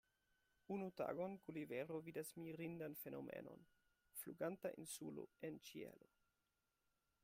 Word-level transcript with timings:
Unu 0.75 0.87
tagon 1.01 1.35
Gulivero 1.49 1.99
vidas 2.07 2.31
mirindan 2.47 2.97
fenomenon: 3.03 3.69
fluganta 4.23 4.73
insulo 4.85 5.31
en 5.51 5.65
ĉielo. 5.69 6.13